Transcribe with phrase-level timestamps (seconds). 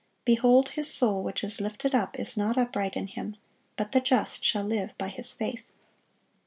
[0.25, 3.35] Behold, his soul which is lifted up is not upright in him:
[3.77, 5.65] but the just shall live by his faith."